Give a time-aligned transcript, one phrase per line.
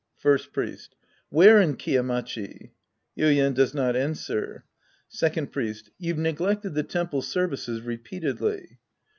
[0.17, 0.95] First Priest.
[1.29, 2.71] Where in Kiya Machi?
[3.15, 4.63] (Yuien does not answer.)
[5.07, 5.91] Second Priest.
[5.99, 8.79] You've neglected the temple ser vices repeatedly.